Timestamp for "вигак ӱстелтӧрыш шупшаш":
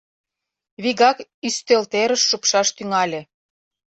0.83-2.67